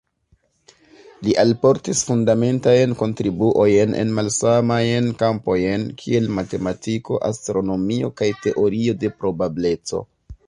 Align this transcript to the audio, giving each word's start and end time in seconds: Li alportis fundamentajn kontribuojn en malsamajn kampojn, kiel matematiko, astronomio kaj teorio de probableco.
Li 1.25 1.33
alportis 1.41 1.99
fundamentajn 2.07 2.95
kontribuojn 3.01 3.93
en 4.03 4.15
malsamajn 4.19 5.11
kampojn, 5.21 5.85
kiel 6.01 6.31
matematiko, 6.39 7.19
astronomio 7.29 8.09
kaj 8.23 8.31
teorio 8.47 8.97
de 9.05 9.13
probableco. 9.21 10.03